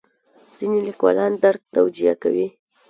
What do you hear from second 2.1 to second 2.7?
کوي.